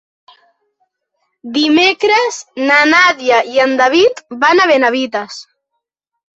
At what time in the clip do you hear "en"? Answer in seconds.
3.69-3.79